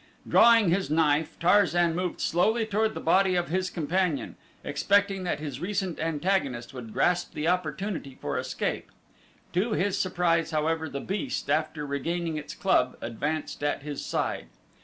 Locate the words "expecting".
4.63-5.25